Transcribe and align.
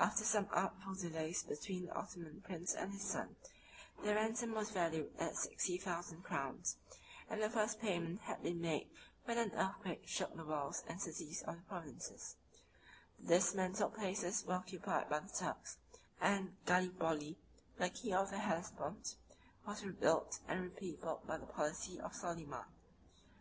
After 0.00 0.24
some 0.24 0.48
artful 0.50 0.94
delays 0.96 1.44
between 1.44 1.86
the 1.86 1.92
Ottoman 1.94 2.40
prince 2.44 2.74
and 2.74 2.90
his 2.92 3.04
son, 3.04 3.36
their 4.02 4.16
ransom 4.16 4.50
was 4.52 4.70
valued 4.72 5.12
at 5.16 5.36
sixty 5.36 5.78
thousand 5.78 6.24
crowns, 6.24 6.76
and 7.28 7.40
the 7.40 7.48
first 7.48 7.78
payment 7.80 8.22
had 8.22 8.42
been 8.42 8.60
made 8.60 8.90
when 9.26 9.38
an 9.38 9.52
earthquake 9.52 10.08
shook 10.08 10.34
the 10.36 10.44
walls 10.44 10.82
and 10.88 11.00
cities 11.00 11.44
of 11.44 11.54
the 11.54 11.62
provinces; 11.68 12.34
the 13.20 13.36
dismantled 13.38 13.94
places 13.94 14.44
were 14.44 14.54
occupied 14.54 15.08
by 15.08 15.20
the 15.20 15.32
Turks; 15.32 15.76
and 16.20 16.56
Gallipoli, 16.66 17.38
the 17.78 17.90
key 17.90 18.12
of 18.12 18.30
the 18.30 18.38
Hellespont, 18.40 19.14
was 19.68 19.84
rebuilt 19.84 20.40
and 20.48 20.62
repeopled 20.64 21.24
by 21.28 21.36
the 21.36 21.46
policy 21.46 22.00
of 22.00 22.12
Soliman. 22.12 22.64